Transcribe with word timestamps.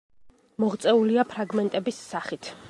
მოღწეულია 0.63 1.27
ფრაგმენტების 1.35 2.01
სახით. 2.15 2.53